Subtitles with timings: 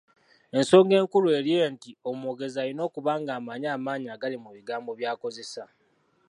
[0.57, 5.63] Ensonga enkulu eri nti omwogezi alina okuba ng’amanyi amaanyi agali mu bigambo by’akozesa.